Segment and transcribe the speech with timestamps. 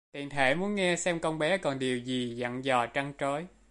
[0.11, 3.47] tiện thể muốn nghe xem con bé còn điều gì dặn dò trăn trối